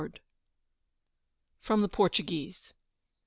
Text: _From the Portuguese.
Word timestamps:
_From 1.63 1.81
the 1.81 1.87
Portuguese. 1.87 2.73